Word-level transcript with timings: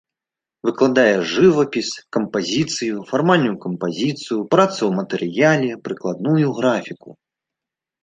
Выкладае 0.69 1.11
жывапіс, 1.33 1.89
кампазіцыю, 2.17 2.97
фармальную 3.11 3.53
кампазіцыю, 3.69 4.39
працу 4.57 4.79
ў 4.89 4.91
матэрыяле, 4.99 5.71
прыкладную 5.89 6.47
графіку. 6.61 7.09